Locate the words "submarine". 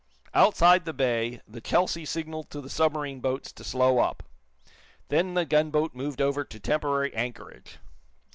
2.71-3.19